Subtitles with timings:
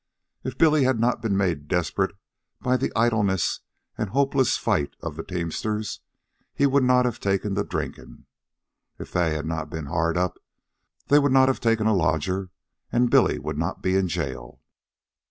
[0.43, 2.15] If Billy had not been made desperate
[2.59, 3.59] by the idleness
[3.99, 5.99] and the hopeless fight of the teamsters,
[6.55, 8.25] he would not have taken to drinking.
[8.97, 10.39] If they had not been hard up,
[11.09, 12.49] they would not have taken a lodger,
[12.91, 14.59] and Billy would not be in jail.